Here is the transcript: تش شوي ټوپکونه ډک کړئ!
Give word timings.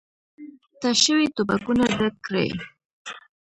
تش 0.79 0.97
شوي 1.05 1.25
ټوپکونه 1.35 1.85
ډک 1.97 2.15
کړئ! 2.25 2.49